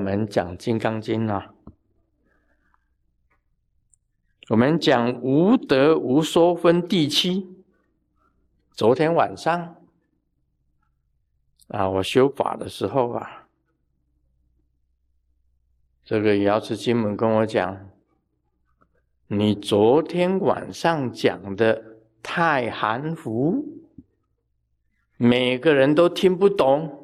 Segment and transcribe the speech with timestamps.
[0.00, 1.52] 我们讲《金刚经》啊，
[4.48, 7.54] 我们讲无得无说分第七。
[8.72, 9.76] 昨天晚上
[11.68, 13.46] 啊，我修法的时候啊，
[16.02, 17.90] 这个瑶池金门跟我讲，
[19.26, 23.82] 你昨天晚上讲的太含糊，
[25.18, 26.99] 每个人都听不懂。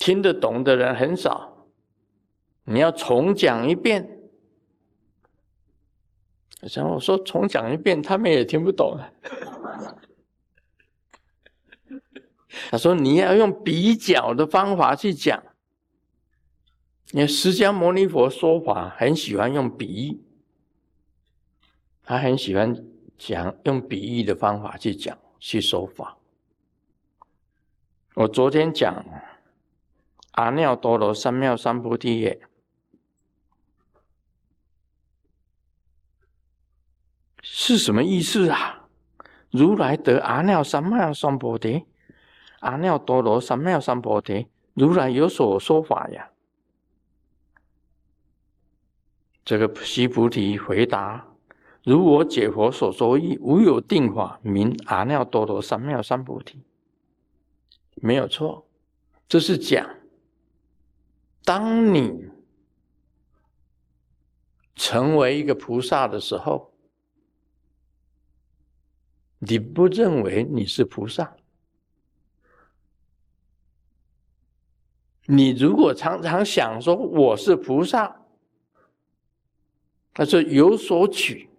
[0.00, 1.68] 听得懂的人很少，
[2.64, 4.18] 你要重讲一遍。
[6.74, 8.98] 然后我说重讲一遍，他们也听不懂。
[12.70, 15.42] 他说你要用比较的方法去讲。
[17.12, 20.22] 你释迦牟尼佛说法很喜欢用比喻，
[22.04, 22.74] 他很喜欢
[23.18, 26.16] 讲用比喻的方法去讲去说法。
[28.14, 29.04] 我昨天讲。
[30.40, 32.40] 阿耨多罗三藐三菩提也，
[37.42, 38.88] 是什么意思啊？
[39.50, 41.84] 如来得阿耨三藐三菩提，
[42.60, 46.30] 阿耨多罗三藐三菩提，如来有所说法呀。
[49.44, 51.28] 这个须菩提回答：
[51.84, 56.64] 如我解佛所说义，无有定法名阿耨多罗三藐三菩提，
[57.96, 58.66] 没有错，
[59.28, 59.99] 这是讲。
[61.50, 62.30] 当你
[64.76, 66.72] 成为一个菩萨的时候，
[69.40, 71.34] 你不认为你是菩萨。
[75.26, 78.24] 你如果常常想说我是菩萨，
[80.14, 81.50] 那是有所取。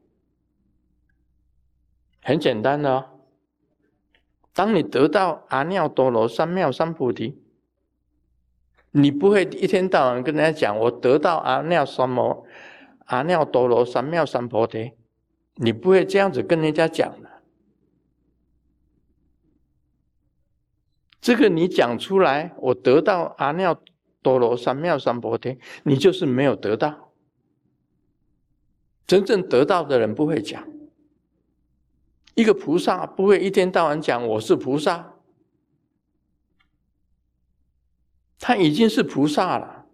[2.22, 3.20] 很简单的哦，
[4.53, 7.41] 当你得到阿耨多罗三藐三菩提。
[8.92, 12.45] 你不会一天到晚跟人家讲我得到阿耨三摩
[13.05, 14.92] 阿耨多罗三藐三菩提，
[15.55, 17.30] 你不会这样子跟人家讲的。
[21.21, 23.77] 这个你讲出来，我得到阿耨
[24.21, 27.11] 多罗三藐三菩提，你就是没有得到。
[29.08, 30.67] 真正得到的人不会讲，
[32.36, 35.14] 一个菩萨不会一天到晚讲我是菩萨。
[38.52, 39.86] 他已经是菩萨了，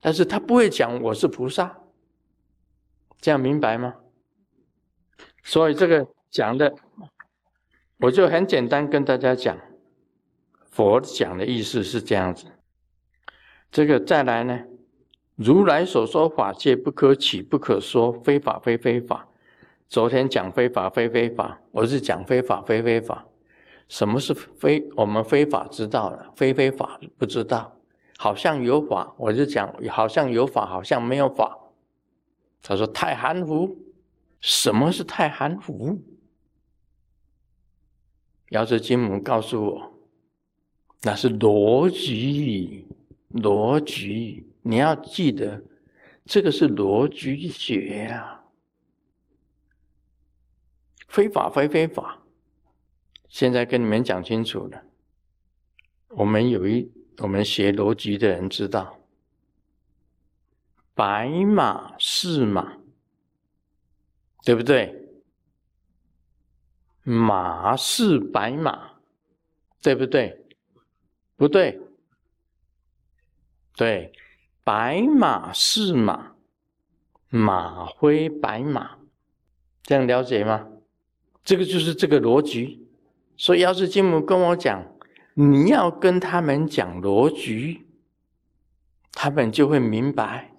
[0.00, 1.78] 但是他不会讲我是菩萨，
[3.20, 3.94] 这样明白吗？
[5.44, 6.74] 所以这个讲的，
[7.98, 9.56] 我就很简单跟大家讲，
[10.72, 12.46] 佛讲的意思是这样子。
[13.70, 14.60] 这个再来呢，
[15.36, 19.28] 如来所说法界不可起，不可说，非法非非法。
[19.88, 23.24] 昨天讲非法非非法，我是讲非法非非法。
[23.86, 24.84] 什么是非？
[24.96, 27.76] 我们非法知道了，非非法不知道。
[28.22, 31.58] 好像有法，我就讲好像有法，好像没有法。
[32.60, 33.78] 他说太含糊，
[34.42, 35.98] 什么是太含糊？
[38.50, 39.94] 瑶池金母告诉我，
[41.00, 42.86] 那是逻辑，
[43.30, 45.62] 逻辑，你要记得，
[46.26, 48.44] 这个是逻辑学啊，
[51.08, 52.22] 非法非非法。
[53.30, 54.82] 现在跟你们讲清楚了，
[56.08, 56.92] 我们有一。
[57.20, 58.98] 我们学逻辑的人知道，
[60.94, 62.78] 白马是马，
[64.42, 65.06] 对不对？
[67.02, 68.92] 马是白马，
[69.82, 70.46] 对不对？
[71.36, 71.78] 不对，
[73.76, 74.12] 对，
[74.64, 76.34] 白马是马，
[77.28, 78.98] 马灰白马，
[79.82, 80.66] 这样了解吗？
[81.44, 82.88] 这个就是这个逻辑。
[83.36, 84.86] 所以，要是金母跟我讲。
[85.40, 87.86] 你要跟他们讲逻辑，
[89.12, 90.54] 他们就会明白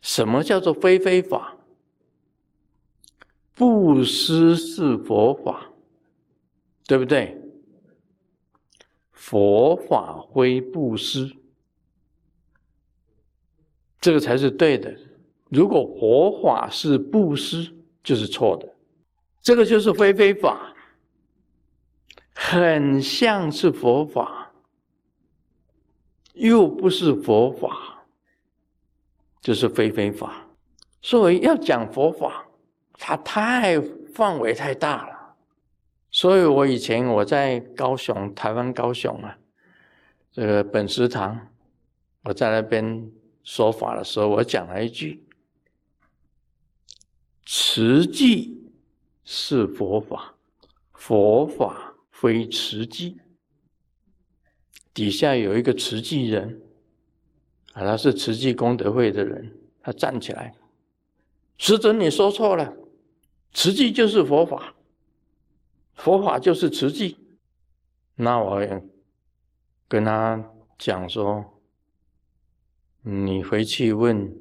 [0.00, 1.58] 什么叫做非非法。
[3.52, 5.72] 布施是佛法，
[6.86, 7.38] 对不对？
[9.12, 11.36] 佛法非布施，
[14.00, 14.96] 这个才是对的。
[15.50, 18.74] 如果佛法是布施，就是错的。
[19.42, 20.72] 这个就是非非法。
[22.48, 24.52] 很像是佛法，
[26.34, 28.06] 又不是佛法，
[29.40, 30.46] 就是非非法。
[31.02, 32.46] 所以要讲佛法，
[32.92, 33.80] 它太
[34.14, 35.34] 范围太大了。
[36.12, 39.36] 所以我以前我在高雄，台湾高雄啊，
[40.30, 41.48] 这个本师堂，
[42.22, 43.10] 我在那边
[43.42, 45.26] 说法的时候，我讲了一句：
[47.44, 48.70] 慈济
[49.24, 50.36] 是佛法，
[50.92, 51.85] 佛法。
[52.18, 53.20] 非慈济，
[54.94, 56.62] 底下有一个慈济人，
[57.74, 60.54] 啊，他是慈济功德会的人，他站起来，
[61.58, 62.74] 师尊你说错了，
[63.52, 64.74] 慈济就是佛法，
[65.94, 67.18] 佛法就是慈济。
[68.14, 68.82] 那我
[69.86, 71.60] 跟他讲说，
[73.02, 74.34] 你回去问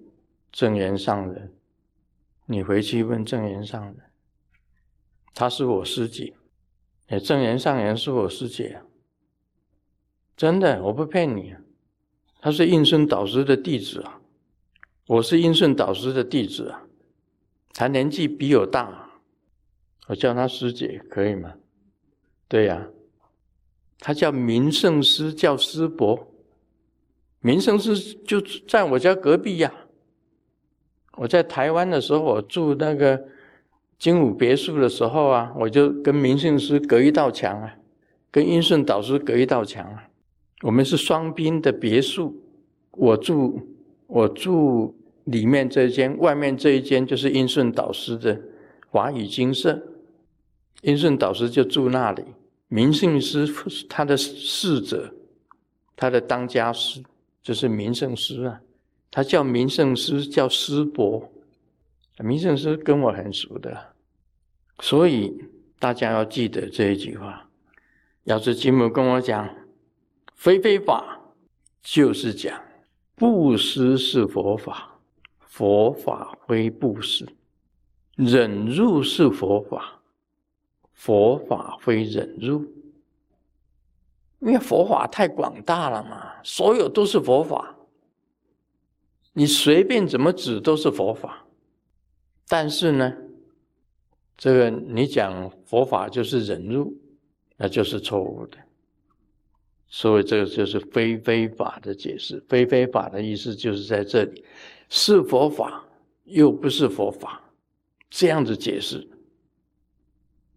[0.49, 1.53] 正言上人，
[2.45, 3.97] 你回去问正言上人，
[5.33, 6.33] 他是我师姐，
[7.07, 8.81] 哎，正言上人是我师姐，
[10.35, 11.55] 真的，我不骗你。
[12.41, 14.21] 他是应顺导师的弟子啊，
[15.07, 16.83] 我是应顺导师的弟子啊，
[17.73, 19.09] 他年纪比我大，
[20.07, 21.55] 我叫他师姐可以吗？
[22.47, 22.87] 对呀，
[23.99, 26.31] 他叫明圣师，叫师伯，
[27.39, 29.73] 明圣师就在我家隔壁呀。
[31.17, 33.27] 我在台湾的时候，我住那个
[33.97, 37.75] 精武别墅的时候啊，我就跟明圣师隔一道墙啊，
[38.29, 40.03] 跟英顺导师隔一道墙啊。
[40.61, 42.35] 我们是双宾的别墅，
[42.91, 43.59] 我住
[44.07, 44.95] 我住
[45.25, 48.39] 里面这间，外面这一间就是英顺导师的
[48.89, 49.81] 华语精舍，
[50.81, 52.23] 英顺导师就住那里。
[52.67, 53.47] 明圣师
[53.87, 55.13] 他的侍者，
[55.95, 57.01] 他的当家师
[57.41, 58.59] 就是明圣师啊，
[59.09, 61.31] 他叫明圣师，叫师伯。
[62.23, 63.93] 明圣师跟我很熟的，
[64.79, 65.35] 所以
[65.79, 67.49] 大家要记得这一句话。
[68.23, 69.49] 要是金木跟我讲。
[70.33, 71.17] 非非法
[71.81, 72.61] 就是讲
[73.15, 74.99] 布施是佛法，
[75.39, 77.25] 佛法非布施；
[78.15, 80.01] 忍辱是佛法，
[80.93, 82.65] 佛法非忍辱。
[84.39, 87.73] 因为佛法太广大了嘛，所有都是佛法，
[89.31, 91.44] 你随便怎么指都是佛法。
[92.47, 93.13] 但是呢，
[94.37, 96.95] 这个你讲佛法就是忍辱，
[97.57, 98.57] 那就是错误的。
[99.87, 102.43] 所以这个就是非非法的解释。
[102.49, 104.43] 非非法的意思就是在这里，
[104.89, 105.83] 是佛法
[106.23, 107.41] 又不是佛法，
[108.09, 109.07] 这样子解释。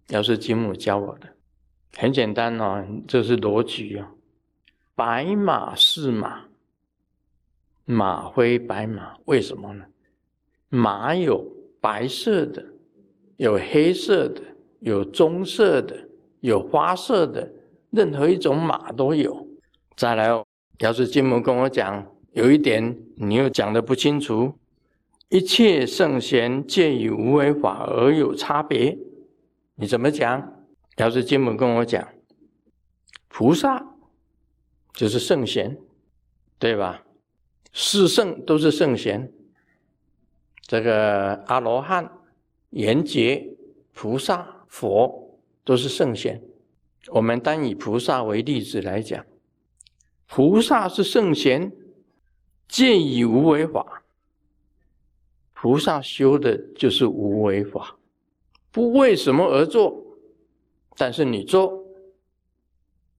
[0.09, 1.29] 要是金母教我的，
[1.97, 4.11] 很简单哦，这是逻辑啊。
[4.95, 6.45] 白马是马，
[7.85, 9.85] 马非白马，为什么呢？
[10.71, 11.47] 马有
[11.81, 12.65] 白色的，
[13.37, 14.41] 有黑色的，
[14.81, 16.09] 有棕色的，
[16.41, 17.53] 有花色的。
[17.91, 19.47] 任何一种马都有。
[19.97, 20.45] 再来哦，
[20.81, 24.53] 要是金母跟我讲有一点你又讲的不清楚，
[25.31, 28.99] 一切圣贤皆以无为法而有差别，
[29.77, 30.55] 你怎么讲？
[30.97, 32.07] 要是金母跟我讲，
[33.29, 33.95] 菩萨
[34.93, 35.79] 就是圣贤，
[36.59, 37.05] 对吧？
[37.73, 39.33] 四圣都是圣贤，
[40.69, 42.09] 这个阿罗汉、
[42.71, 43.57] 圆觉、
[43.95, 46.41] 菩萨、佛都是圣贤。
[47.09, 49.25] 我们单以菩萨为例子来讲，
[50.27, 51.73] 菩萨是圣贤，
[52.69, 54.03] 见以无为法。
[55.55, 57.97] 菩萨修的就是无为法，
[58.71, 60.05] 不为什么而做，
[60.97, 61.83] 但是你做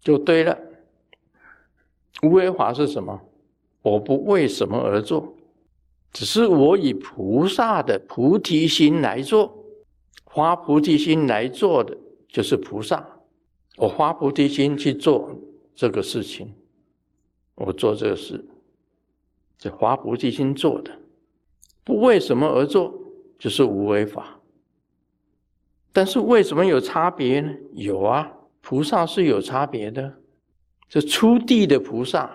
[0.02, 0.56] 就对了。
[2.22, 3.20] 无为法是什么？
[3.82, 5.36] 我不为什么而做，
[6.12, 9.64] 只是我以菩萨的菩提心来做，
[10.26, 11.96] 发菩提心来做的
[12.28, 13.08] 就是菩萨。
[13.78, 15.34] 我发菩提心去做
[15.74, 16.54] 这个事情，
[17.56, 18.44] 我做这个事，
[19.58, 20.92] 就发菩提心做的，
[21.84, 22.94] 不为什么而做，
[23.38, 24.40] 就是无为法。
[25.94, 27.56] 但是为什么有差别呢？
[27.74, 28.32] 有啊，
[28.62, 30.14] 菩萨是有差别的。
[30.90, 32.30] 这初地的菩萨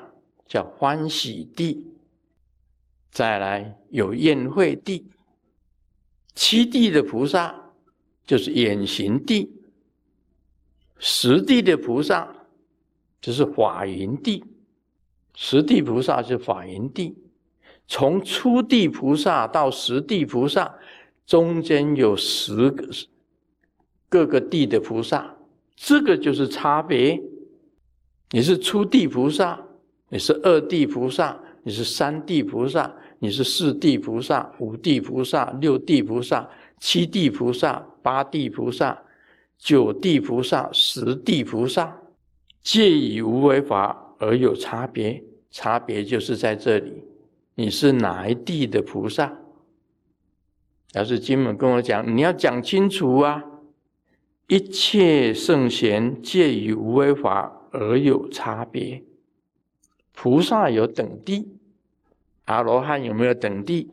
[0.46, 1.86] 叫欢喜地，
[3.14, 5.06] 再来有宴会地，
[6.34, 7.70] 七地的菩萨
[8.26, 9.52] 就是眼行地。
[10.98, 12.28] 十地的菩萨
[13.20, 14.44] 就是法云地，
[15.32, 17.16] 十地菩萨是法云地。
[17.86, 20.74] 从初地菩萨到十地菩萨，
[21.24, 22.88] 中间有十个
[24.08, 25.36] 各个地的菩萨，
[25.76, 27.22] 这个就是差别。
[28.30, 29.64] 你是初地菩萨，
[30.08, 39.00] 你是二地菩萨，你是三地菩萨，你是四地菩萨、五地菩萨、六地菩萨、七地菩萨、八地菩萨。
[39.56, 41.96] 九地菩萨、十地菩萨，
[42.60, 45.22] 皆以无为法而有差别。
[45.50, 47.02] 差别就是在这里，
[47.54, 49.32] 你是哪一地的菩萨？
[50.92, 53.42] 要是金门跟我讲，你要讲清楚啊！
[54.48, 59.02] 一切圣贤皆以无为法而有差别。
[60.12, 61.56] 菩萨有等地，
[62.44, 63.90] 阿罗汉有没有等地？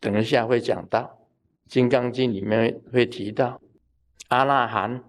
[0.00, 1.18] 等一下会讲到，
[1.72, 3.60] 《金刚经》里面会提到。
[4.28, 5.04] 阿那含、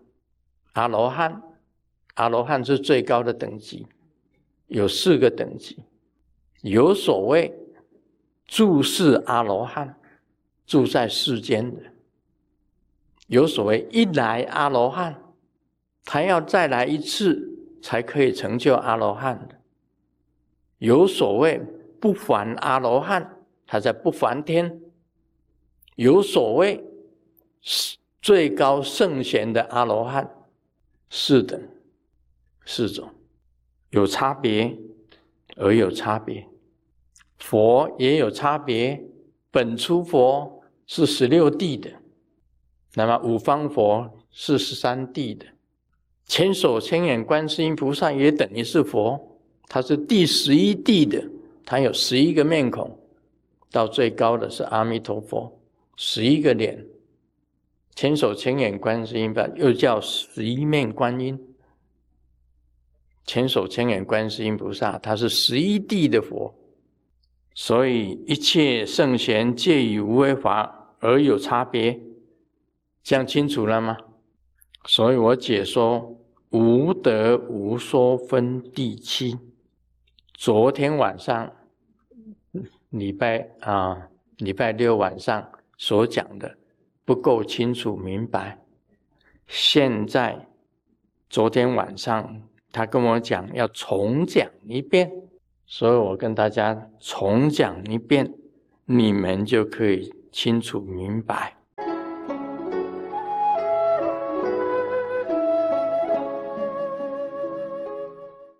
[0.74, 1.42] 阿罗汉，
[2.16, 3.88] 阿罗汉是最高的等级，
[4.68, 5.84] 有四个等级。
[6.62, 7.54] 有所谓
[8.46, 9.98] 住世阿罗汉，
[10.66, 11.82] 住在世间的；
[13.28, 15.24] 有所谓一来阿罗汉，
[16.04, 19.56] 他要再来一次才可以成就阿罗汉的；
[20.80, 21.62] 有所谓
[22.04, 24.70] 不凡阿罗汉，他在不凡天；
[25.96, 26.84] 有所谓
[28.22, 30.30] 最高圣贤的阿罗汉。
[31.10, 31.62] 是的，
[32.66, 33.10] 四种
[33.92, 34.78] 有差别，
[35.56, 36.46] 而有差别。
[37.38, 39.02] 佛也有差别，
[39.50, 41.90] 本初佛是十六地的，
[42.96, 45.46] 那么五方佛是十三地的。
[46.26, 51.24] 千手千眼观世音菩萨也等于是佛，他是第十一地的，
[51.66, 53.00] 他有十一个面孔，
[53.72, 55.62] 到最高的是阿弥陀佛，
[55.96, 56.86] 十一个脸。
[57.96, 61.40] 千手千眼观世音吧，又叫十一面观音。
[63.26, 66.54] 千手千眼观世音菩萨，他是十一地的佛，
[67.54, 72.00] 所以一切圣贤皆以无为法而有差别，
[73.04, 73.96] 讲清楚了吗？
[74.86, 79.38] 所以我解说无得无说分第七。
[80.46, 81.54] 昨天晚上
[82.90, 86.58] 礼拜啊，礼拜六晚上所讲的。
[87.06, 88.60] 不够清楚明白，
[89.48, 90.46] 现在
[91.30, 92.42] 昨天晚上
[92.74, 95.10] 他跟我讲要重讲一遍，
[95.66, 98.34] 所以我跟大家重讲一遍，
[98.84, 101.56] 你们就可以清楚明白。